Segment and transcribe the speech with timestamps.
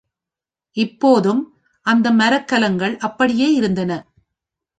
[0.77, 1.41] இப்போதும்
[1.85, 3.91] அந்த மரக்கலங்கள் அப்படியே இருந்தன.